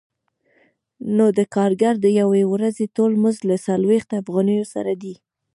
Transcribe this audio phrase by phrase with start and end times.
[1.15, 5.13] نو د کارګر د یوې ورځې ټول مزد له څلوېښت افغانیو سره دی